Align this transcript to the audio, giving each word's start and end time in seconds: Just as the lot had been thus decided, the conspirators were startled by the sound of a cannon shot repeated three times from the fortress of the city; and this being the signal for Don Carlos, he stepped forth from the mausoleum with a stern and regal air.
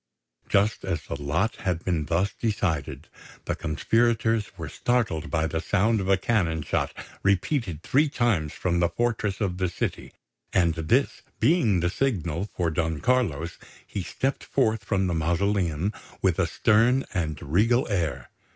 Just 0.49 0.83
as 0.83 1.03
the 1.03 1.21
lot 1.21 1.57
had 1.57 1.85
been 1.85 2.05
thus 2.07 2.33
decided, 2.33 3.07
the 3.45 3.53
conspirators 3.55 4.57
were 4.57 4.67
startled 4.67 5.29
by 5.29 5.45
the 5.45 5.61
sound 5.61 6.01
of 6.01 6.09
a 6.09 6.17
cannon 6.17 6.63
shot 6.63 6.91
repeated 7.21 7.83
three 7.83 8.09
times 8.09 8.51
from 8.51 8.79
the 8.79 8.89
fortress 8.89 9.39
of 9.39 9.59
the 9.59 9.69
city; 9.69 10.11
and 10.53 10.73
this 10.73 11.21
being 11.39 11.81
the 11.81 11.89
signal 11.91 12.45
for 12.51 12.71
Don 12.71 12.99
Carlos, 12.99 13.59
he 13.85 14.01
stepped 14.01 14.43
forth 14.43 14.83
from 14.83 15.05
the 15.05 15.13
mausoleum 15.13 15.93
with 16.19 16.39
a 16.39 16.47
stern 16.47 17.05
and 17.13 17.39
regal 17.39 17.87
air. 17.87 18.31